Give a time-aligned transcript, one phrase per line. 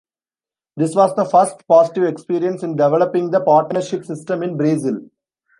[0.77, 4.99] This was the first positive experience in developing the partnership system in Brazil.